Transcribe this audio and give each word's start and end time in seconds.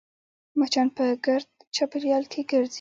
مچان 0.59 0.87
په 0.97 1.03
ګرد 1.25 1.49
چاپېریال 1.75 2.23
کې 2.31 2.41
ګرځي 2.51 2.69